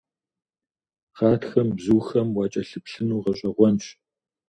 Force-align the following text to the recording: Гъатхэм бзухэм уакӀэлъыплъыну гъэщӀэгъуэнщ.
Гъатхэм 1.15 1.67
бзухэм 1.77 2.27
уакӀэлъыплъыну 2.37 3.21
гъэщӀэгъуэнщ. 3.23 3.85